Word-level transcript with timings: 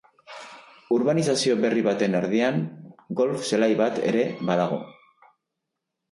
Urbanizazio 0.95 1.57
berri 1.65 1.83
baten 1.87 2.17
erdian 2.19 2.57
golf 3.19 3.43
zelai 3.49 3.67
bat 3.83 3.99
ere 4.13 4.23
badago. 4.51 4.81